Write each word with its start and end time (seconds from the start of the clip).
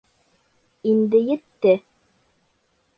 Инде 0.93 1.21
етте. 1.37 1.77